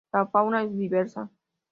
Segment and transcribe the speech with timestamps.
[0.13, 1.29] La fauna es diversa.